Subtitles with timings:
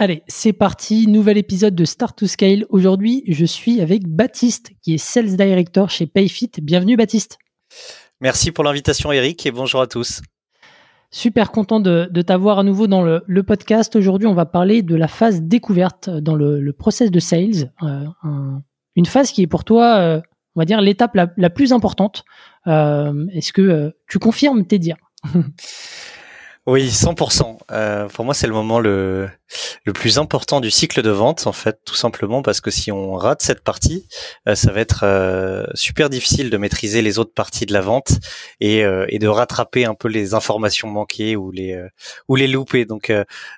[0.00, 2.66] Allez, c'est parti, nouvel épisode de Start to Scale.
[2.68, 6.52] Aujourd'hui, je suis avec Baptiste, qui est Sales Director chez Payfit.
[6.62, 7.36] Bienvenue Baptiste.
[8.20, 10.22] Merci pour l'invitation Eric et bonjour à tous.
[11.10, 13.96] Super content de, t'avoir à nouveau dans le, podcast.
[13.96, 17.72] Aujourd'hui, on va parler de la phase découverte dans le, process de sales.
[17.82, 18.04] Euh,
[18.94, 20.20] une phase qui est pour toi, euh,
[20.54, 22.22] on va dire, l'étape la, plus importante.
[22.68, 24.98] Euh, est-ce que tu confirmes tes dires?
[26.68, 27.56] Oui, 100%.
[27.70, 29.30] Euh, pour moi, c'est le moment le,
[29.84, 33.14] le plus important du cycle de vente, en fait, tout simplement parce que si on
[33.14, 34.06] rate cette partie,
[34.48, 38.12] euh, ça va être euh, super difficile de maîtriser les autres parties de la vente
[38.60, 41.78] et, euh, et de rattraper un peu les informations manquées ou les
[42.28, 42.84] ou les louper.
[42.84, 43.12] Donc,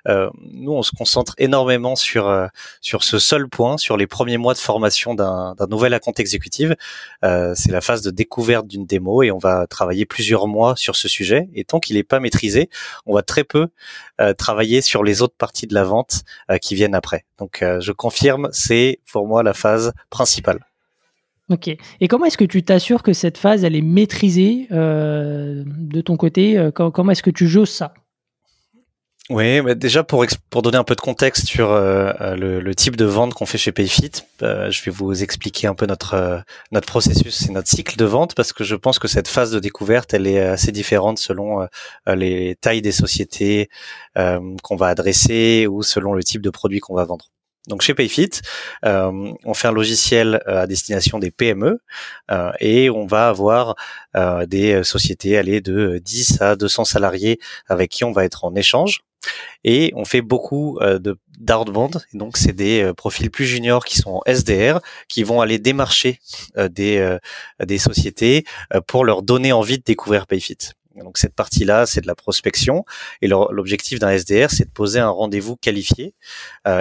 [0.05, 2.49] nous, on se concentre énormément sur
[2.81, 6.71] sur ce seul point, sur les premiers mois de formation d'un nouvel account exécutif.
[7.21, 11.07] c'est la phase de découverte d'une démo et on va travailler plusieurs mois sur ce
[11.07, 11.49] sujet.
[11.53, 12.69] Et tant qu'il n'est pas maîtrisé,
[13.05, 13.67] on va très peu
[14.21, 17.25] euh, travailler sur les autres parties de la vente euh, qui viennent après.
[17.37, 20.59] Donc euh, je confirme, c'est pour moi la phase principale.
[21.49, 21.67] Ok.
[21.67, 26.69] Et comment est-ce que tu t'assures que cette phase, elle est maîtrisée de ton côté
[26.73, 27.93] Comment est-ce que tu joues ça?
[29.29, 32.95] Oui, mais déjà pour pour donner un peu de contexte sur euh, euh, le, type
[32.95, 36.87] de vente qu'on fait chez Payfit, euh, je vais vous expliquer un peu notre notre
[36.87, 40.13] processus et notre cycle de vente parce que je pense que cette phase de découverte,
[40.13, 41.67] elle est assez différente selon
[42.07, 43.69] les tailles des sociétés
[44.15, 47.27] qu'on va adresser ou selon le type de produit qu'on va vendre.
[47.67, 48.41] Donc chez Payfit,
[48.83, 51.79] on fait un logiciel à destination des PME
[52.59, 53.75] et on va avoir
[54.47, 59.03] des sociétés allées de 10 à 200 salariés avec qui on va être en échange
[59.63, 62.05] et on fait beaucoup euh, de d'outbound.
[62.13, 66.19] Donc c'est des euh, profils plus juniors qui sont SDR, qui vont aller démarcher
[66.57, 67.17] euh, des
[67.63, 68.45] des sociétés
[68.87, 70.57] pour leur donner envie de découvrir Payfit.
[70.95, 72.85] Donc cette partie-là, c'est de la prospection.
[73.21, 76.13] Et l'objectif d'un SDR, c'est de poser un rendez-vous qualifié.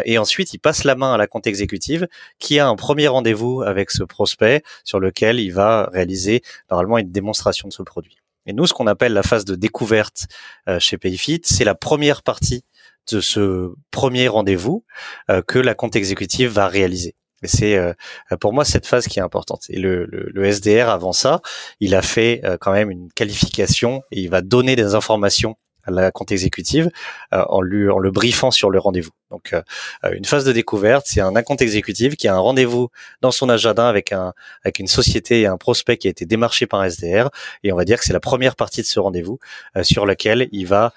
[0.05, 2.09] et ensuite, il passe la main à la compte exécutive
[2.39, 7.13] qui a un premier rendez-vous avec ce prospect sur lequel il va réaliser normalement une
[7.13, 8.20] démonstration de ce produit.
[8.47, 10.27] Et nous, ce qu'on appelle la phase de découverte
[10.69, 12.65] euh, chez Payfit, c'est la première partie
[13.11, 14.85] de ce premier rendez-vous
[15.31, 17.15] euh, que la compte exécutive va réaliser.
[17.43, 17.95] Et c'est euh,
[18.41, 19.65] pour moi cette phase qui est importante.
[19.71, 21.41] Et le, le, SDR avant ça,
[21.81, 26.33] il a fait quand même une qualification et il va donner des informations la compte
[26.33, 26.91] exécutive
[27.33, 29.11] euh, en, lui, en le briefant sur le rendez-vous.
[29.31, 29.63] Donc euh,
[30.05, 32.89] euh, une phase de découverte, c'est un compte exécutif qui a un rendez-vous
[33.21, 34.33] dans son agenda avec un
[34.65, 37.31] avec une société et un prospect qui a été démarché par un SDR
[37.63, 39.39] et on va dire que c'est la première partie de ce rendez-vous
[39.83, 40.93] sur laquelle il va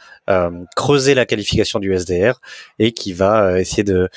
[0.75, 2.39] creuser la qualification du SDR
[2.79, 4.09] et qui va essayer de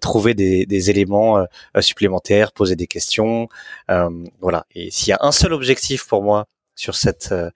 [0.00, 1.44] trouver des, des éléments
[1.80, 3.48] supplémentaires, poser des questions,
[4.40, 4.66] voilà.
[4.74, 7.50] Et s'il y a un seul objectif pour moi sur cette euh,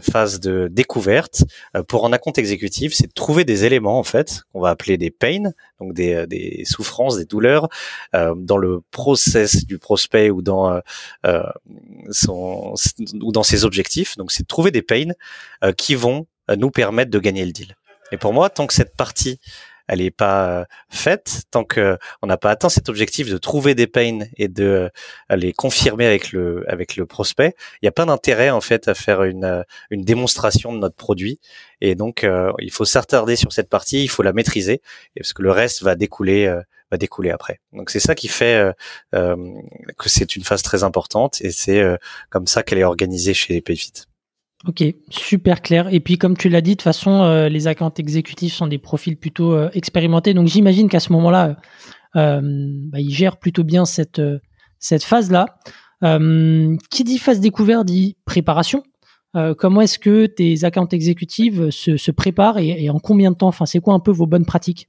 [0.00, 1.44] phase de découverte
[1.76, 4.98] euh, pour un compte exécutif, c'est de trouver des éléments en fait qu'on va appeler
[4.98, 7.68] des pains, donc des, euh, des souffrances, des douleurs
[8.12, 10.80] dans le process du prospect ou dans
[12.10, 12.74] son
[13.20, 14.16] ou dans ses objectifs.
[14.16, 15.12] Donc c'est de trouver des pains
[15.76, 16.26] qui vont
[16.56, 17.76] nous permettre de gagner le deal.
[18.12, 19.38] Et pour moi, tant que cette partie
[19.90, 23.74] elle n'est pas euh, faite tant que on n'a pas atteint cet objectif de trouver
[23.74, 24.88] des pains et de
[25.32, 27.56] euh, les confirmer avec le avec le prospect.
[27.82, 30.94] Il n'y a pas d'intérêt en fait à faire une euh, une démonstration de notre
[30.94, 31.40] produit
[31.80, 32.26] et donc
[32.58, 34.82] il faut s'attarder sur cette partie, il faut la maîtriser
[35.16, 36.46] parce que le reste va découler
[36.90, 37.60] va découler après.
[37.72, 38.74] Donc c'est ça qui fait
[39.12, 41.82] que c'est une phase très importante et c'est
[42.28, 44.09] comme ça qu'elle est organisée chez les Payfit.
[44.66, 45.92] Ok, super clair.
[45.92, 48.78] Et puis comme tu l'as dit, de toute façon, euh, les accounts exécutifs sont des
[48.78, 50.34] profils plutôt euh, expérimentés.
[50.34, 51.56] Donc j'imagine qu'à ce moment-là,
[52.16, 54.20] euh, bah, ils gèrent plutôt bien cette,
[54.78, 55.46] cette phase-là.
[56.90, 58.82] qui dit phase découverte dit préparation.
[59.58, 63.48] comment est-ce que tes accounts exécutifs se, se préparent et, et, en combien de temps?
[63.48, 64.88] Enfin, c'est quoi un peu vos bonnes pratiques?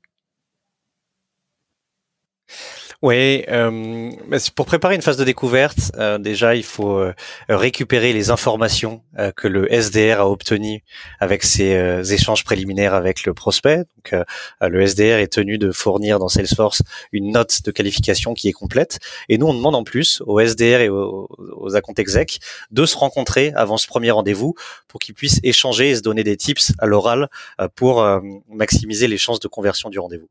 [3.01, 4.11] Oui, euh,
[4.53, 7.15] pour préparer une phase de découverte, euh, déjà il faut euh,
[7.49, 9.01] récupérer les informations
[9.35, 10.83] que le SDR a obtenues
[11.19, 13.77] avec ses échanges préliminaires avec le prospect.
[13.77, 14.23] Donc,
[14.61, 16.81] le SDR est tenu de fournir dans Salesforce
[17.11, 18.99] une note de qualification qui est complète.
[19.29, 22.39] Et nous, on demande en plus au SDR et aux, aux account exec
[22.71, 24.55] de se rencontrer avant ce premier rendez-vous
[24.87, 27.29] pour qu'ils puissent échanger et se donner des tips à l'oral
[27.75, 28.05] pour
[28.49, 30.29] maximiser les chances de conversion du rendez-vous.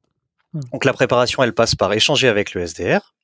[0.53, 0.61] Hmm.
[0.73, 3.15] Donc la préparation, elle passe par échanger avec le SDR,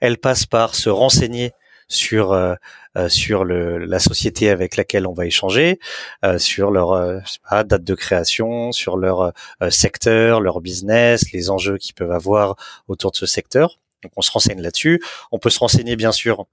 [0.00, 1.52] elle passe par se renseigner
[1.88, 2.54] sur euh,
[2.96, 5.78] euh, sur le, la société avec laquelle on va échanger,
[6.24, 7.18] euh, sur leur euh,
[7.48, 9.32] pas, date de création, sur leur
[9.70, 12.56] secteur, leur business, les enjeux qu'ils peuvent avoir
[12.88, 13.78] autour de ce secteur.
[14.02, 15.02] Donc on se renseigne là-dessus.
[15.30, 16.46] On peut se renseigner bien sûr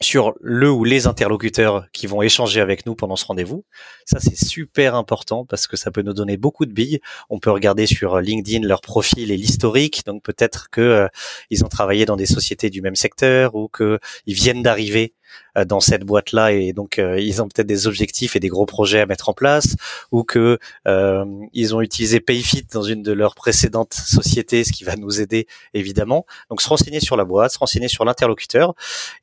[0.00, 3.64] sur le ou les interlocuteurs qui vont échanger avec nous pendant ce rendez-vous.
[4.04, 7.00] Ça, c'est super important parce que ça peut nous donner beaucoup de billes.
[7.30, 10.02] On peut regarder sur LinkedIn leur profil et l'historique.
[10.06, 11.08] Donc peut-être que euh,
[11.50, 15.17] ils ont travaillé dans des sociétés du même secteur ou qu'ils viennent d'arriver euh,
[15.64, 19.00] dans cette boîte-là et donc euh, ils ont peut-être des objectifs et des gros projets
[19.00, 19.76] à mettre en place
[20.12, 24.84] ou que euh, ils ont utilisé Payfit dans une de leurs précédentes sociétés, ce qui
[24.84, 26.26] va nous aider évidemment.
[26.50, 28.74] Donc se renseigner sur la boîte, se renseigner sur l'interlocuteur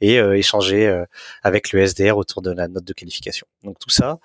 [0.02, 1.04] et échanger
[1.44, 3.48] avec le SDR autour de la note de qualification.
[3.64, 4.20] Donc tout ça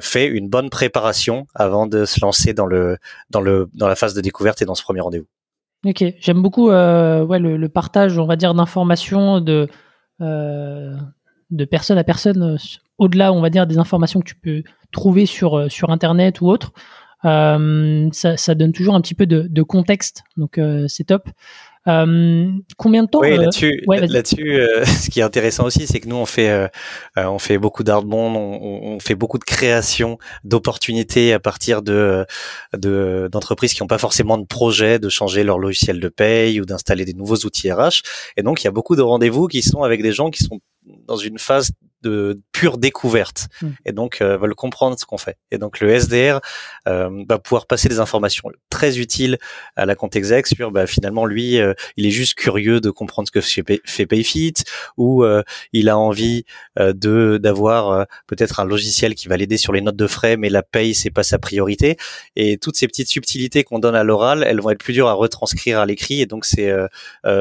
[0.00, 2.98] fait une bonne préparation avant de se lancer dans le
[3.30, 5.26] dans le dans la phase de découverte et dans ce premier rendez-vous.
[5.84, 9.66] Ok, j'aime beaucoup ouais, le, le, partage, on va dire, d'informations, de euh,
[10.20, 12.56] de personne à personne, euh,
[12.98, 16.48] au-delà, on va dire, des informations que tu peux trouver sur, euh, sur Internet ou
[16.48, 16.72] autre.
[17.22, 21.28] ça, ça, donne toujours un petit peu de, de contexte, donc c'est top.
[21.88, 26.16] Euh, combien de temps Oui, là-dessus, là-dessus, ce qui est intéressant aussi, c'est que nous
[26.16, 26.70] on fait,
[27.16, 32.26] on fait beaucoup d'artbond, on, on, fait beaucoup de création d'opportunités à partir de,
[32.76, 36.64] de d'entreprises qui n'ont pas forcément de projet de changer leur logiciel de paye ou
[36.64, 38.02] d'installer des nouveaux outils RH.
[38.36, 40.60] Et donc il y a beaucoup de rendez-vous qui sont avec des gens qui sont
[41.06, 41.70] dans une phase
[42.06, 43.70] de pure découverte hmm.
[43.84, 45.36] et donc euh, veulent comprendre ce qu'on fait.
[45.50, 46.40] Et donc le SDR
[46.88, 49.38] euh, va pouvoir passer des informations très utiles
[49.76, 53.28] à la compte exec sur bah, finalement lui euh, il est juste curieux de comprendre
[53.28, 54.54] ce que fait Payfit
[54.96, 55.42] ou euh,
[55.72, 56.44] il a envie
[56.78, 60.62] de d'avoir peut-être un logiciel qui va l'aider sur les notes de frais mais la
[60.62, 61.96] paye c'est pas sa priorité
[62.36, 65.14] et toutes ces petites subtilités qu'on donne à l'oral elles vont être plus dures à
[65.14, 66.72] retranscrire à l'écrit et donc c'est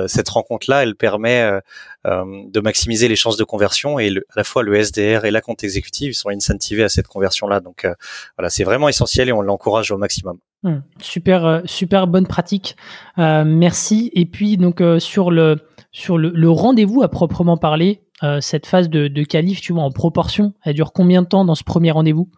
[0.07, 1.59] cette rencontre là elle permet
[2.05, 5.41] de maximiser les chances de conversion et le, à la fois le SDR et la
[5.41, 7.59] compte exécutive sont incentivés à cette conversion-là.
[7.59, 7.93] Donc euh,
[8.37, 10.37] voilà, c'est vraiment essentiel et on l'encourage au maximum.
[10.63, 10.79] Hmm.
[10.99, 12.75] super, euh, super bonne pratique.
[13.17, 14.11] Euh, merci.
[14.13, 15.57] Et puis donc sur le
[15.91, 18.01] sur le, rendez-vous à proprement parler,
[18.41, 21.55] cette phase de, de qualif, tu vois, en proportion, elle dure combien de temps dans
[21.55, 22.29] ce premier rendez-vous?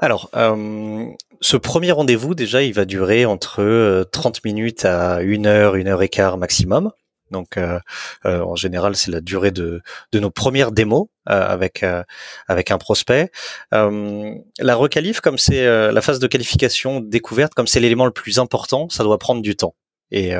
[0.00, 0.30] Alors,
[1.40, 6.02] ce premier rendez-vous, déjà, il va durer entre 30 minutes à 1 heure, 1 heure
[6.02, 6.92] et quart maximum.
[7.30, 7.78] Donc euh,
[8.26, 9.80] euh, en général, c'est la durée de,
[10.12, 11.84] de nos premières démos euh, avec
[12.48, 13.30] avec un prospect.
[13.72, 18.88] la requalif, comme c'est la phase de qualification découverte, comme c'est l'élément le plus important,
[18.88, 19.74] ça doit prendre du temps.
[20.10, 20.32] Et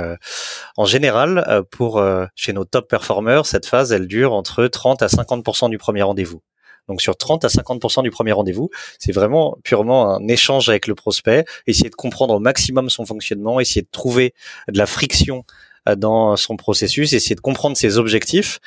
[0.77, 2.03] en général, pour
[2.37, 6.43] chez nos top performers, cette phase, elle dure entre 30 à 50% du premier rendez-vous.
[6.89, 10.95] Donc sur 30 à 50% du premier rendez-vous, c'est vraiment purement un échange avec le
[10.95, 14.35] prospect, essayer de comprendre au maximum son fonctionnement, essayer de trouver
[14.69, 18.59] de la friction euh, dans son processus, essayer de comprendre ses objectifs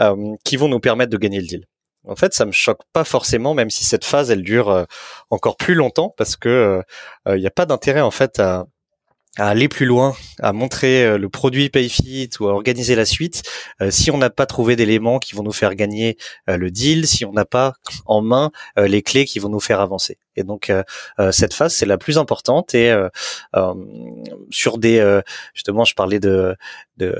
[0.00, 1.66] euh, qui vont nous permettre de gagner le deal.
[2.06, 4.84] En fait, ça me choque pas forcément, même si cette phase elle dure euh,
[5.30, 6.82] encore plus longtemps, parce que
[7.26, 8.66] il n'y a pas d'intérêt en fait à,
[9.36, 13.42] à aller plus loin, à montrer le produit PayFit ou à organiser la suite,
[13.90, 16.16] si on n'a pas trouvé d'éléments qui vont nous faire gagner
[16.46, 17.74] le deal, si on n'a pas
[18.06, 20.18] en main les clés qui vont nous faire avancer.
[20.36, 20.82] Et donc euh,
[21.18, 23.08] euh, cette phase c'est la plus importante et euh,
[24.50, 25.20] sur des
[25.54, 26.56] justement je parlais de
[26.96, 27.14] de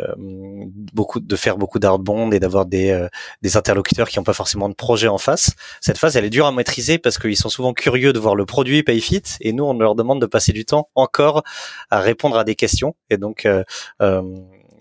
[0.93, 3.07] beaucoup de faire beaucoup d'outbound et d'avoir des
[3.43, 5.55] des interlocuteurs qui n'ont pas forcément de projet en face.
[5.81, 8.47] Cette phase elle est dure à maîtriser parce qu'ils sont souvent curieux de voir le
[8.47, 11.43] produit PayFit et nous on leur demande de passer du temps encore
[11.91, 13.47] à répondre à des questions et donc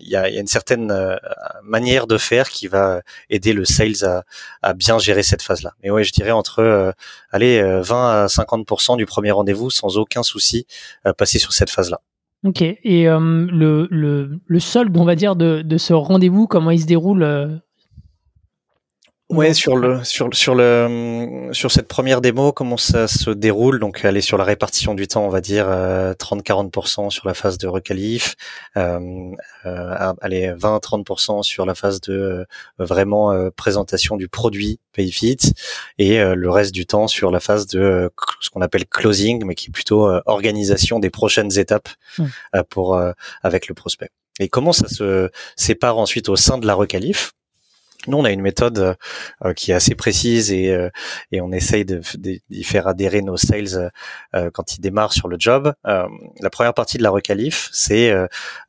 [0.00, 1.16] il y a, y a, une certaine euh,
[1.62, 4.24] manière de faire qui va aider le sales à,
[4.62, 5.72] à bien gérer cette phase-là.
[5.82, 6.92] Mais ouais, je dirais entre euh,
[7.30, 10.66] allez 20 euh, à 50% du premier rendez-vous sans aucun souci
[11.18, 12.00] passer sur cette phase-là.
[12.44, 12.62] Ok.
[12.62, 16.86] Et le, le, le solde, on va dire, de, de ce rendez-vous, comment il se
[16.86, 17.60] déroule
[19.28, 23.80] Ouais, sur le sur sur le sur cette première démo, comment ça se déroule?
[23.80, 27.66] Donc, aller sur la répartition du temps, on va dire 30-40% sur la phase de
[27.66, 28.36] requalif,
[28.76, 29.00] euh,
[29.64, 32.44] euh, allez 20-30% sur la phase de euh,
[32.78, 35.38] vraiment euh, présentation du produit PayFit
[35.98, 38.08] et le reste du temps sur la phase de
[38.40, 42.24] ce qu'on appelle closing, mais qui est plutôt organisation des prochaines étapes mmh.
[42.70, 42.98] pour
[43.42, 44.10] avec le prospect.
[44.38, 47.35] Et comment ça se sépare ensuite au sein de la requalif?
[48.08, 48.96] Nous, on a une méthode
[49.44, 50.90] euh, qui est assez précise et, euh,
[51.40, 53.90] on essaye de, d'y faire adhérer nos sales
[54.34, 55.72] euh, quand ils démarrent sur le job.
[55.84, 58.12] la première partie de la requalif, c'est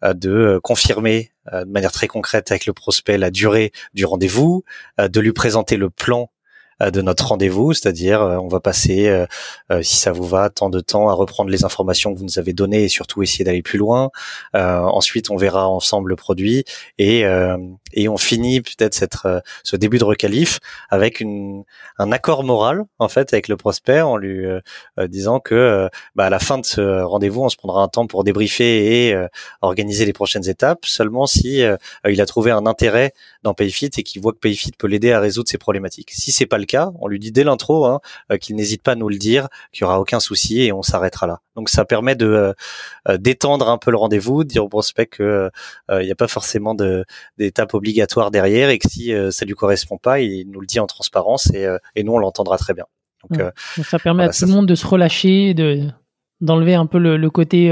[0.04, 4.64] de confirmer de manière très concrète avec le prospect la durée du rendez-vous,
[5.00, 6.30] de lui présenter le plan
[6.80, 10.80] de notre rendez-vous, c'est-à-dire euh, on va passer, euh, si ça vous va, tant de
[10.80, 13.78] temps à reprendre les informations que vous nous avez données et surtout essayer d'aller plus
[13.80, 14.10] loin.
[14.54, 16.64] ensuite, on verra ensemble le produit
[16.98, 17.24] et
[17.94, 19.18] et on finit peut-être cette
[19.64, 21.64] ce début de requalif avec une
[21.98, 24.46] un accord moral en fait avec le prospect en lui
[25.08, 28.24] disant que bah, à la fin de ce rendez-vous, on se prendra un temps pour
[28.24, 29.28] débriefer et
[29.62, 30.86] organiser les prochaines étapes.
[30.86, 31.64] Seulement si
[32.08, 33.14] il a trouvé un intérêt
[33.48, 36.12] dans PayFit et qu'il voit que PayFit peut l'aider à résoudre ses problématiques.
[36.12, 38.02] Si c'est pas le cas, on lui dit dès l'intro hein,
[38.32, 40.82] euh, qu'il n'hésite pas à nous le dire, qu'il y aura aucun souci et on
[40.82, 41.40] s'arrêtera là.
[41.56, 42.54] Donc ça permet de euh,
[43.08, 45.50] euh, d'étendre un peu le rendez-vous, de dire au prospect que
[45.90, 46.76] il n'y a pas forcément
[47.38, 50.88] d'étape obligatoire derrière et que si ça lui correspond pas, il nous le dit en
[50.88, 52.86] transparence et, et nous on l'entendra très bien.
[53.30, 53.42] Donc,
[53.84, 55.88] ça permet à tout le monde de se relâcher, de
[56.42, 57.70] d'enlever un peu le, côté,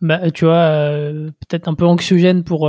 [0.00, 0.70] bah, tu vois,
[1.48, 2.68] peut-être un peu anxiogène pour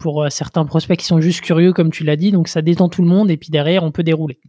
[0.00, 2.32] pour certains prospects qui sont juste curieux, comme tu l'as dit.
[2.32, 4.40] Donc ça détend tout le monde et puis derrière, on peut dérouler.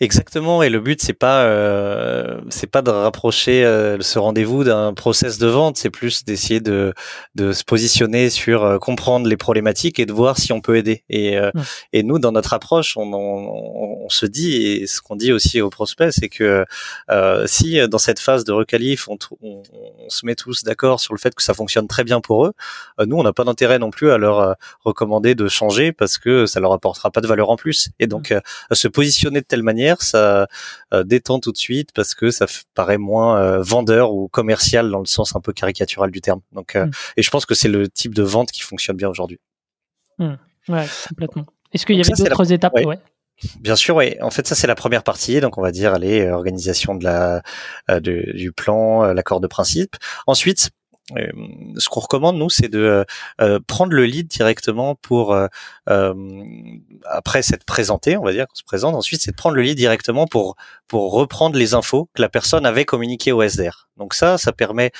[0.00, 4.92] Exactement, et le but c'est pas euh, c'est pas de rapprocher euh, ce rendez-vous d'un
[4.92, 6.92] process de vente, c'est plus d'essayer de
[7.36, 11.04] de se positionner sur euh, comprendre les problématiques et de voir si on peut aider.
[11.08, 11.36] Et
[11.92, 15.60] et nous dans notre approche, on, on, on, se dit et ce qu'on dit aussi
[15.60, 16.64] aux prospects, c'est que
[17.46, 19.62] si dans cette phase de requalif, on, on,
[20.08, 22.52] se met tous d'accord sur le fait que ça fonctionne très bien pour eux,
[23.06, 26.60] nous on n'a pas d'intérêt non plus à leur recommander de changer parce que ça
[26.60, 27.90] leur apportera pas de valeur en plus.
[28.00, 28.34] Et donc
[28.72, 30.46] se positionner de telle manière, ça
[30.94, 35.00] euh, détend tout de suite parce que ça paraît moins euh, vendeur ou commercial dans
[35.00, 36.40] le sens un peu caricatural du terme.
[36.52, 36.90] Donc, euh, mm.
[37.18, 39.38] et je pense que c'est le type de vente qui fonctionne bien aujourd'hui.
[40.18, 40.36] Mm.
[40.68, 41.44] Ouais, complètement.
[41.74, 42.72] Est-ce qu'il y avait d'autres étapes?
[43.60, 44.16] Bien sûr, oui.
[44.22, 45.38] En fait, ça c'est la première partie.
[45.40, 47.42] Donc, on va dire, allez, organisation de la,
[48.00, 49.96] du plan, l'accord de principe.
[50.26, 50.70] Ensuite,
[51.10, 53.04] ce qu'on recommande nous, c'est de euh,
[53.40, 55.36] euh, prendre le lead directement pour
[57.06, 58.94] après s'être présenté, on va dire qu'on se présente.
[58.94, 60.56] Ensuite, c'est de prendre le lead directement pour
[60.88, 63.88] pour reprendre les infos que la personne avait communiquées au SDR.
[63.96, 64.90] Donc ça, ça permet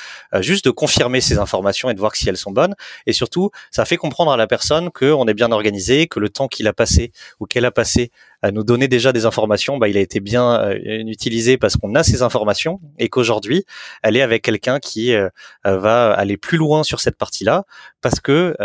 [0.40, 2.74] juste de confirmer ces informations et de voir si elles sont bonnes.
[3.06, 6.48] Et surtout, ça fait comprendre à la personne qu'on est bien organisé, que le temps
[6.48, 8.10] qu'il a passé ou qu'elle a passé
[8.50, 12.02] nous donner déjà des informations, bah, il a été bien euh, utilisé parce qu'on a
[12.02, 13.64] ces informations et qu'aujourd'hui,
[14.02, 15.28] elle est avec quelqu'un qui euh,
[15.66, 17.64] euh, va aller plus loin sur cette partie-là
[18.00, 18.56] parce que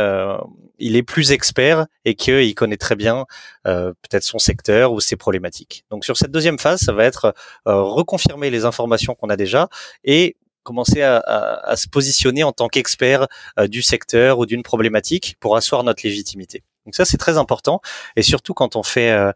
[0.80, 3.26] il est plus expert et qu'il connaît très bien
[3.64, 5.86] peut-être son secteur ou ses problématiques.
[5.92, 7.34] Donc sur cette deuxième phase, ça va être
[7.66, 9.70] reconfirmer les informations qu'on a déjà
[10.04, 13.28] et commencer à, à, se positionner en tant qu'expert
[13.68, 16.64] du secteur ou d'une problématique pour asseoir notre légitimité.
[16.88, 17.82] Donc ça c'est très important
[18.16, 19.34] et surtout quand on fait euh,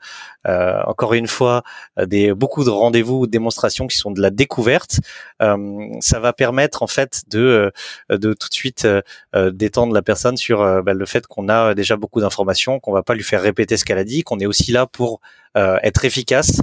[0.47, 1.63] euh, encore une fois
[2.01, 5.01] des beaucoup de rendez-vous ou de démonstrations qui sont de la découverte,
[5.41, 7.73] euh, ça va permettre en fait de
[8.09, 8.87] de tout de suite
[9.35, 13.15] détendre la personne sur bah, le fait qu'on a déjà beaucoup d'informations, qu'on va pas
[13.15, 15.19] lui faire répéter ce qu'elle a dit, qu'on est aussi là pour
[15.55, 16.61] être efficace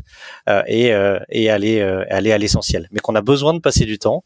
[0.66, 0.95] et,
[1.28, 4.23] et aller aller à l'essentiel, mais qu'on a besoin de passer du temps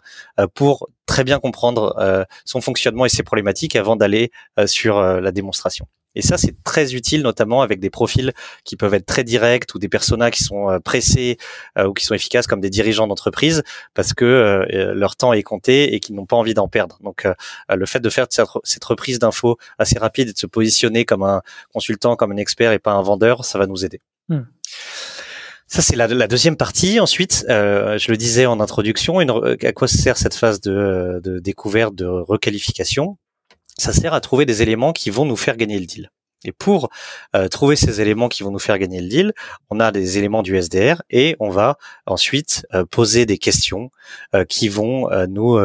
[0.55, 4.31] pour très bien comprendre son fonctionnement et ses problématiques avant d'aller
[4.67, 5.89] sur la démonstration.
[6.15, 8.33] Et ça, c'est très utile, notamment avec des profils
[8.65, 11.39] qui peuvent être très directs ou des personas qui sont euh, pressés
[11.79, 13.63] euh, ou qui sont efficaces comme des dirigeants d'entreprise
[13.95, 16.99] parce que euh, leur temps est compté et qu'ils n'ont pas envie d'en perdre.
[17.03, 17.27] Donc,
[17.69, 21.43] le fait de faire cette reprise d'infos assez rapide et de se positionner comme un
[21.73, 24.01] consultant, comme un expert et pas un vendeur, ça va nous aider.
[24.29, 24.43] Hmm.
[25.67, 27.01] Ça, c'est la, la, deuxième partie.
[27.01, 29.31] Ensuite, je le disais en introduction, une,
[29.63, 33.17] à quoi sert cette phase de, de découverte, de requalification?
[33.79, 36.11] Ça sert à trouver des éléments qui vont nous faire gagner le deal.
[36.45, 36.91] Et pour
[37.37, 39.33] euh, trouver ces éléments qui vont nous faire gagner le deal,
[39.71, 43.91] on a des éléments du SDR et on va ensuite euh, poser des questions
[44.35, 45.59] euh, qui vont nous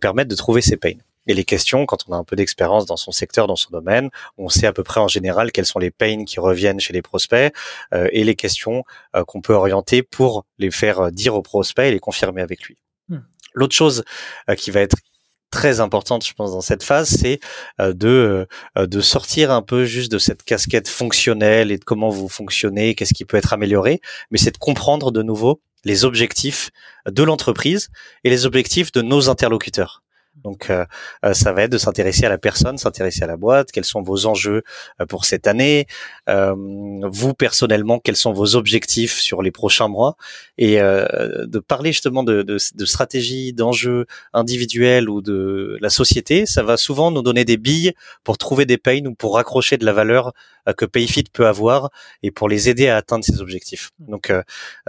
[0.00, 0.98] permettre de trouver ces pains.
[1.26, 4.10] Et les questions, quand on a un peu d'expérience dans son secteur, dans son domaine,
[4.38, 7.02] on sait à peu près en général quels sont les pains qui reviennent chez les
[7.02, 7.54] prospects
[7.92, 8.84] et les questions
[9.26, 12.76] qu'on peut orienter pour les faire dire au prospect et les confirmer avec lui.
[13.08, 13.20] Hmm.
[13.54, 14.04] L'autre chose
[14.56, 14.96] qui va être
[15.52, 17.38] très importante, je pense, dans cette phase, c'est
[17.78, 22.96] de de sortir un peu juste de cette casquette fonctionnelle et de comment vous fonctionnez,
[22.96, 24.00] qu'est-ce qui peut être amélioré,
[24.32, 26.70] mais c'est de comprendre de nouveau les objectifs
[27.06, 27.88] de l'entreprise
[28.24, 30.01] et les objectifs de nos interlocuteurs.
[30.36, 30.84] Donc, euh,
[31.24, 33.70] euh, ça va être de s'intéresser à la personne, s'intéresser à la boîte.
[33.70, 34.62] Quels sont vos enjeux
[35.00, 35.86] euh, pour cette année
[36.26, 40.16] Vous personnellement, quels sont vos objectifs sur les prochains mois
[40.58, 46.62] Et de parler justement de, de, de stratégie, d'enjeux individuels ou de la société, ça
[46.62, 47.92] va souvent nous donner des billes
[48.24, 50.32] pour trouver des pains ou pour raccrocher de la valeur
[50.76, 51.90] que PayFit peut avoir
[52.22, 53.90] et pour les aider à atteindre ses objectifs.
[53.98, 54.32] Donc,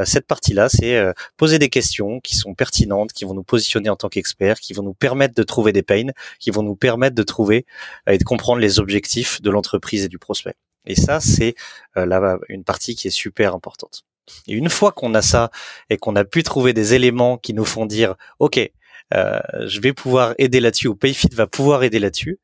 [0.04, 1.04] cette partie-là, c'est
[1.38, 4.84] poser des questions qui sont pertinentes, qui vont nous positionner en tant qu'experts, qui vont
[4.84, 6.10] nous permettre de trouver des pains
[6.40, 7.66] qui vont nous permettre de trouver
[8.08, 10.56] euh, et de comprendre les objectifs de l'entreprise et du prospect.
[10.86, 11.56] Et ça, c'est
[11.98, 14.04] euh, là une partie qui est super importante.
[14.48, 15.52] Et une fois qu'on a ça
[15.90, 18.60] et qu'on a pu trouver des éléments qui nous font dire, ok,
[19.14, 22.40] euh, je vais pouvoir aider là-dessus ou Payfit va pouvoir aider là-dessus.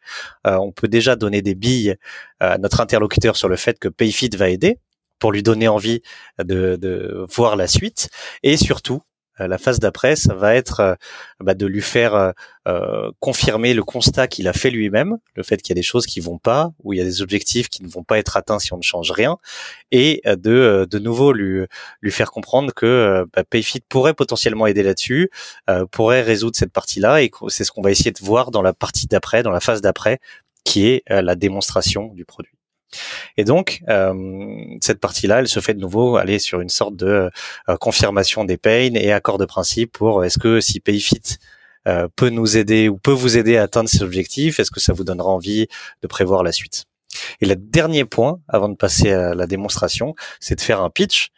[0.46, 1.96] on peut déjà donner des billes
[2.42, 4.78] à notre interlocuteur sur le fait que Payfit va aider
[5.20, 6.02] pour lui donner envie
[6.38, 8.10] de, de voir la suite
[8.44, 9.09] et surtout euh,
[9.48, 10.96] la phase d'après, ça va être euh,
[11.40, 12.34] bah, de lui faire
[12.68, 16.06] euh, confirmer le constat qu'il a fait lui-même, le fait qu'il y a des choses
[16.06, 18.60] qui vont pas, ou il y a des objectifs qui ne vont pas être atteints
[18.60, 19.38] si on ne change rien,
[19.92, 21.66] et de de nouveau lui
[22.02, 25.32] lui faire comprendre que bah, Payfit pourrait potentiellement aider là-dessus,
[25.92, 29.08] pourrait résoudre cette partie-là, et c'est ce qu'on va essayer de voir dans la partie
[29.08, 30.20] d'après, dans la phase d'après,
[30.64, 32.59] qui est la démonstration du produit.
[33.38, 34.14] Et donc, euh,
[34.82, 37.30] cette partie-là, elle se fait de nouveau aller sur une sorte de
[37.70, 41.38] euh, confirmation des pains et accord de principe pour est-ce que si PayFit
[41.88, 44.94] euh, peut nous aider ou peut vous aider à atteindre ces objectifs, est-ce que ça
[44.94, 45.68] vous donnera envie
[46.02, 46.86] de prévoir la suite?
[47.42, 51.30] Et le dernier point, avant de passer à la démonstration, c'est de faire un pitch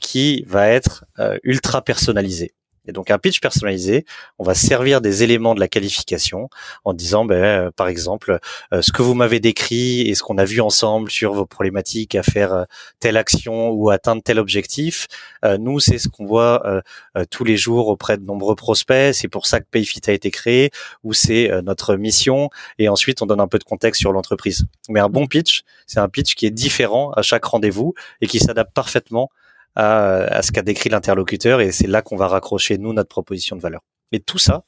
[0.00, 1.04] qui va être
[1.42, 2.54] ultra personnalisé.
[2.86, 4.04] Et donc un pitch personnalisé,
[4.38, 6.48] on va servir des éléments de la qualification
[6.84, 8.38] en disant, ben, euh, par exemple,
[8.72, 12.14] euh, ce que vous m'avez décrit et ce qu'on a vu ensemble sur vos problématiques
[12.14, 12.64] à faire euh,
[12.98, 15.06] telle action ou atteindre tel objectif,
[15.58, 16.82] nous c'est ce qu'on voit
[17.30, 19.14] tous les jours auprès de nombreux prospects.
[19.14, 20.70] C'est pour ça que Payfit a été créé,
[21.02, 22.48] ou c'est notre mission.
[22.78, 24.64] Et ensuite on donne un peu de contexte sur l'entreprise.
[24.88, 28.38] Mais un bon pitch, c'est un pitch qui est différent à chaque rendez-vous et qui
[28.38, 29.30] s'adapte parfaitement
[29.74, 33.60] à, ce qu'a décrit l'interlocuteur et c'est là qu'on va raccrocher nous notre proposition de
[33.60, 33.80] valeur.
[34.12, 34.62] Et tout ça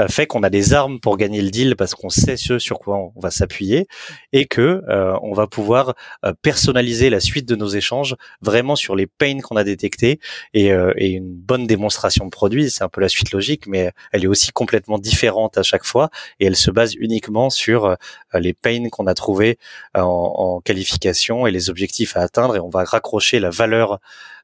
[0.00, 2.78] euh, fait qu'on a des armes pour gagner le deal parce qu'on sait ce sur
[2.78, 3.88] quoi on va s'appuyer
[4.32, 5.94] et que euh, on va pouvoir
[6.24, 10.20] euh, personnaliser la suite de nos échanges vraiment sur les pains qu'on a détectés
[10.54, 12.70] et, et, une bonne démonstration de produit.
[12.70, 16.10] C'est un peu la suite logique, mais elle est aussi complètement différente à chaque fois
[16.38, 17.96] et elle se base uniquement sur
[18.32, 19.58] les pains qu'on a trouvés
[19.94, 23.98] en, en, qualification et les objectifs à atteindre et on va raccrocher la valeur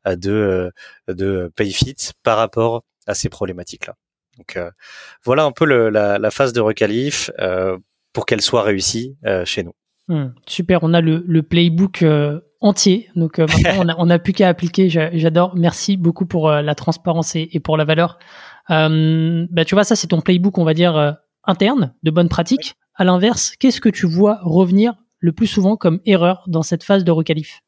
[0.06, 0.72] de
[1.08, 3.94] de PayFit par rapport à ces problématiques-là.
[4.40, 4.70] Donc euh,
[5.24, 7.76] voilà un peu la, phase de requalif euh,
[8.12, 9.72] pour qu'elle soit réussie euh, chez nous.
[10.08, 12.04] Hmm, super, on a le, playbook
[12.60, 13.10] entier.
[13.16, 14.88] Donc maintenant, on n'a plus qu'à appliquer.
[14.88, 15.54] J'adore.
[15.56, 18.18] Merci beaucoup pour la transparence et, pour la valeur.
[18.68, 22.74] bah, tu vois, ça, c'est ton playbook, on va dire, interne, de bonne pratique.
[22.94, 27.04] À l'inverse, qu'est-ce que tu vois revenir le plus souvent comme erreur dans cette phase
[27.04, 27.60] de requalif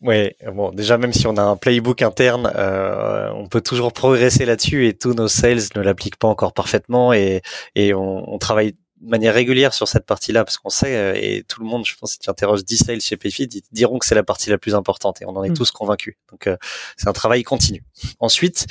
[0.00, 4.46] Ouais, bon, déjà même si on a un playbook interne, euh, on peut toujours progresser
[4.46, 7.42] là-dessus et tous nos sales ne l'appliquent pas encore parfaitement et,
[7.74, 11.60] et on travaille de manière régulière sur cette partie-là parce qu'on sait euh, et tout
[11.60, 14.14] le monde, je pense, si tu interroges 10 sales chez Payfit, ils diront que c'est
[14.14, 15.54] la partie la plus importante et on en est mm.
[15.54, 16.16] tous convaincus.
[16.30, 16.56] Donc euh,
[16.96, 17.82] c'est un travail continu.
[18.18, 18.66] Ensuite,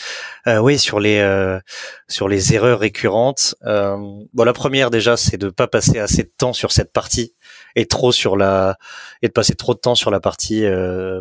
[0.48, 1.60] euh, oui, sur les euh,
[2.08, 6.54] sur les erreurs récurrentes, bon la première déjà, c'est de pas passer assez de temps
[6.54, 7.34] sur cette partie
[7.76, 8.78] et trop sur la
[9.22, 10.64] et de passer trop de temps sur la partie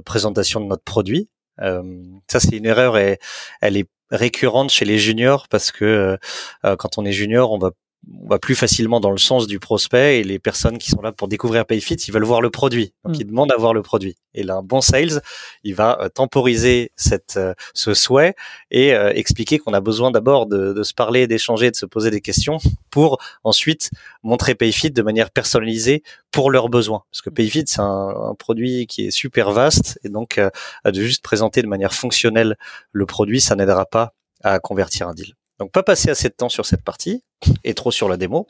[0.04, 1.28] présentation de notre produit.
[1.58, 3.18] ça c'est une erreur et
[3.60, 6.18] elle est récurrente chez les juniors parce que
[6.62, 7.70] quand on est junior, on va
[8.06, 11.12] on va plus facilement dans le sens du prospect et les personnes qui sont là
[11.12, 12.92] pour découvrir PayFit, ils veulent voir le produit.
[13.04, 13.20] Donc mm.
[13.20, 14.16] ils demandent à voir le produit.
[14.34, 15.20] Et là, un bon sales,
[15.64, 18.34] il va euh, temporiser cette euh, ce souhait
[18.70, 22.20] et euh, expliquer qu'on a besoin d'abord de, se parler, d'échanger, de se poser des
[22.20, 22.58] questions
[22.90, 23.90] pour ensuite
[24.22, 27.02] montrer PayFit de manière personnalisée pour leurs besoins.
[27.10, 30.40] Parce que PayFit, c'est un, produit qui est super vaste et donc
[30.84, 32.56] de juste présenter de manière fonctionnelle
[32.92, 35.34] le produit, ça n'aidera pas à convertir un deal.
[35.58, 37.24] Donc pas passer assez de temps sur cette partie
[37.64, 38.46] et trop sur la démo.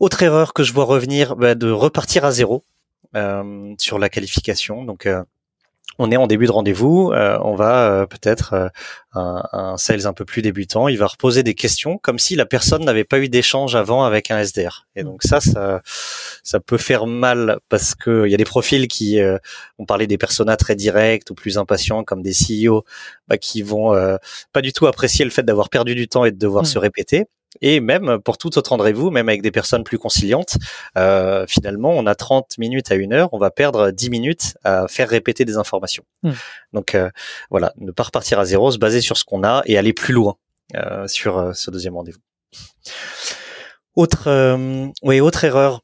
[0.00, 2.64] Autre erreur que je vois revenir, bah, de repartir à zéro
[3.14, 4.84] euh, sur la qualification.
[4.84, 5.22] Donc euh,
[5.98, 8.68] on est en début de rendez-vous, euh, on va euh, peut-être euh,
[9.14, 12.46] un, un, sales un peu plus débutant, il va reposer des questions comme si la
[12.46, 14.86] personne n'avait pas eu d'échange avant avec un SDR.
[14.96, 15.82] Et donc ça, ça,
[16.42, 19.20] ça peut faire mal parce que il y a des profils qui,
[19.78, 22.84] ont parlé des personas très directs ou plus impatients comme des CEO,
[23.28, 23.94] bah, qui vont
[24.52, 26.66] pas du tout apprécier le fait d'avoir perdu du temps et de devoir mm.
[26.66, 27.26] se répéter.
[27.60, 30.56] Et même pour tout autre rendez-vous, même avec des personnes plus conciliantes,
[30.96, 34.88] euh, finalement, on a 30 minutes à une heure, on va perdre 10 minutes à
[34.88, 36.04] faire répéter des informations.
[36.22, 36.32] Hmm.
[36.72, 37.10] Donc euh,
[37.50, 40.14] voilà, ne pas repartir à zéro, se baser sur ce qu'on a et aller plus
[40.14, 40.36] loin
[40.74, 42.20] euh, sur euh, ce deuxième rendez-vous.
[43.94, 45.82] Autre, euh, oui, autre erreur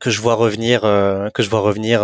[0.00, 2.02] que je vois revenir, que je vois revenir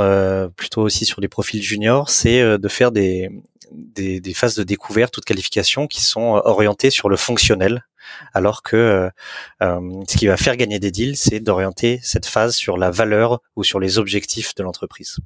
[0.54, 3.28] plutôt aussi sur les profils juniors, c'est de faire des,
[3.72, 7.84] des, des, phases de découverte ou de qualification qui sont orientées sur le fonctionnel,
[8.35, 9.11] alors que
[9.62, 13.40] euh, ce qui va faire gagner des deals, c'est d'orienter cette phase sur la valeur
[13.57, 15.18] ou sur les objectifs de l'entreprise.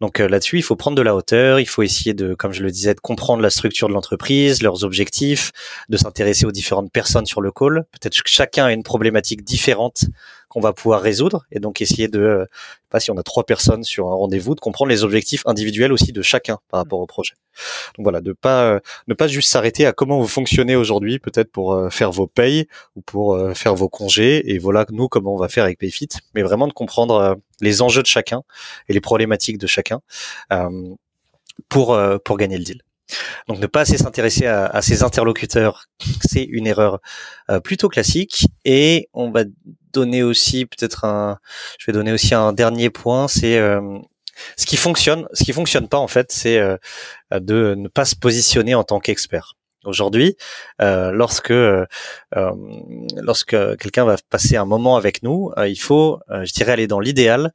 [0.00, 2.62] Donc euh, là-dessus, il faut prendre de la hauteur, il faut essayer de, comme je
[2.62, 5.52] le disais, de comprendre la structure de l'entreprise, leurs objectifs,
[5.88, 7.84] de s'intéresser aux différentes personnes sur le call.
[7.92, 10.04] Peut-être que chacun a une problématique différente
[10.48, 12.44] qu'on va pouvoir résoudre et donc essayer de, euh,
[12.90, 16.12] pas si on a trois personnes sur un rendez-vous, de comprendre les objectifs individuels aussi
[16.12, 17.34] de chacun par rapport au projet.
[17.96, 21.50] Donc voilà, de pas euh, ne pas juste s'arrêter à comment vous fonctionnez aujourd'hui, peut-être
[21.50, 25.48] pour faire vos payes ou pour faire vos congés et voilà nous comment on va
[25.48, 28.42] faire avec Payfit, mais vraiment de comprendre les enjeux de chacun
[28.88, 30.00] et les problématiques de chacun
[30.52, 30.94] euh,
[31.68, 32.85] pour euh, pour gagner le deal.
[33.48, 35.86] Donc ne pas assez s'intéresser à, à, ses interlocuteurs,
[36.28, 37.00] c'est une erreur
[37.50, 38.46] euh, plutôt classique.
[38.64, 39.44] Et on va
[39.92, 41.38] donner aussi peut-être un,
[41.78, 43.58] je vais donner aussi un dernier point, c'est
[44.56, 45.26] ce qui fonctionne.
[45.32, 46.60] Ce qui fonctionne pas en fait, c'est
[47.32, 49.54] de ne pas se positionner en tant qu'expert.
[49.86, 50.36] Aujourd'hui,
[50.82, 51.86] euh, lorsque euh,
[52.36, 52.50] euh,
[53.16, 57.52] lorsque quelqu'un va passer un moment avec nous, il faut, je dirais, aller dans l'idéal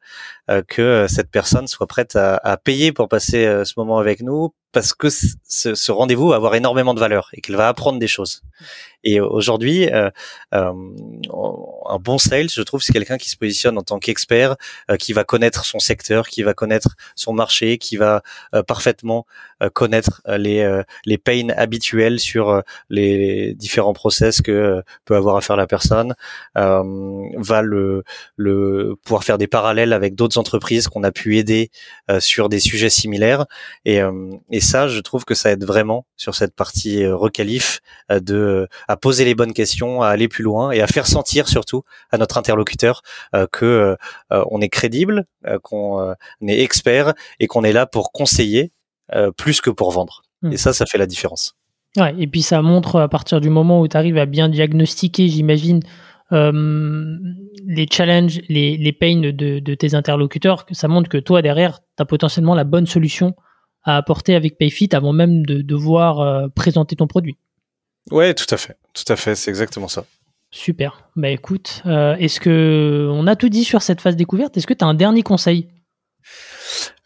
[0.68, 4.93] que cette personne soit prête à, à payer pour passer ce moment avec nous, parce
[4.93, 8.41] que ce, ce rendez-vous va avoir énormément de valeur et qu'elle va apprendre des choses.
[9.03, 10.10] Et aujourd'hui, euh,
[10.53, 10.71] euh,
[11.89, 14.55] un bon sales, je trouve, c'est quelqu'un qui se positionne en tant qu'expert,
[14.89, 18.21] euh, qui va connaître son secteur, qui va connaître son marché, qui va
[18.53, 19.25] euh, parfaitement
[19.63, 25.55] euh, connaître les les pains habituels sur les différents process que peut avoir à faire
[25.55, 26.13] la personne,
[26.55, 28.03] va le
[28.36, 31.71] le pouvoir faire des parallèles avec d'autres entreprises qu'on a pu aider
[32.19, 33.45] sur des sujets similaires.
[33.86, 33.99] Et,
[34.51, 39.26] et ça, je trouve que ça aide vraiment sur cette partie requalif de à poser
[39.26, 43.02] les bonnes questions, à aller plus loin et à faire sentir surtout à notre interlocuteur
[43.36, 43.97] euh, que
[44.32, 46.15] euh, on est crédible, euh, qu'on
[46.47, 48.71] est expert et qu'on est là pour conseiller
[49.36, 50.21] plus que pour vendre.
[50.41, 50.54] Hmm.
[50.54, 51.58] Et ça, ça fait la différence.
[51.97, 55.28] Ouais, et puis ça montre à partir du moment où tu arrives à bien diagnostiquer,
[55.28, 55.82] j'imagine,
[56.32, 61.80] les challenges, les, les pains de, de, tes interlocuteurs, que ça montre que toi, derrière,
[61.97, 63.36] tu as potentiellement la bonne solution
[63.84, 67.38] à apporter avec PayFit avant même de devoir présenter ton produit.
[68.10, 70.06] Ouais, tout à fait, tout à fait, c'est exactement ça.
[70.52, 71.08] Super.
[71.15, 74.58] Bah écoute, euh, est-ce que on a tout dit sur cette phase découverte?
[74.58, 75.70] Est-ce que tu as un dernier conseil?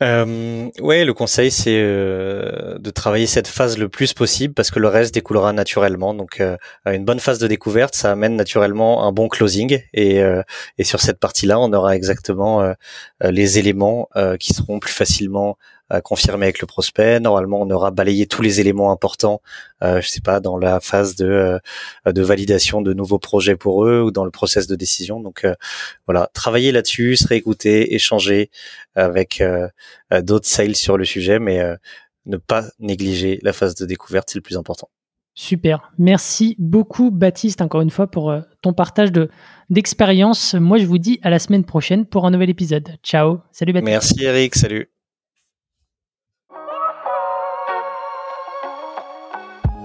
[0.02, 4.80] Euh, ouais, le conseil c'est euh, de travailler cette phase le plus possible parce que
[4.80, 6.14] le reste découlera naturellement.
[6.16, 10.42] Donc, euh, une bonne phase de découverte, ça amène naturellement un bon closing et, euh,
[10.78, 12.74] et sur cette partie-là, on aura exactement
[13.22, 14.10] les éléments
[14.40, 15.58] qui seront plus facilement
[16.04, 17.19] confirmer avec le prospect.
[17.19, 19.41] Normalement, on aura balayé tous les éléments importants,
[19.84, 21.60] euh, je sais pas, dans la phase de,
[22.06, 25.19] euh, de validation de nouveaux projets pour eux ou dans le process de décision.
[25.19, 25.54] Donc euh,
[26.08, 28.50] voilà, travailler là-dessus, se réécouter, échanger
[28.95, 29.67] avec euh,
[30.21, 31.62] d'autres sales sur le sujet, mais
[32.26, 34.89] ne pas négliger la phase de découverte, c'est le plus important.
[35.38, 35.91] Super.
[35.98, 39.30] Merci beaucoup, Baptiste, encore une fois, pour ton partage de,
[39.69, 40.56] d'expérience.
[40.56, 42.88] Moi, je vous dis à la semaine prochaine pour un nouvel épisode.
[43.04, 43.41] Ciao.
[43.52, 43.91] Salut, Baptiste.
[43.91, 44.56] Merci, Eric.
[44.56, 44.95] Salut.